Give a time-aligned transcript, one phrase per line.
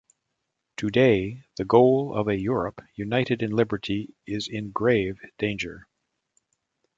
[0.77, 5.87] Today, the goal of a Europe united in liberty is in grave danger.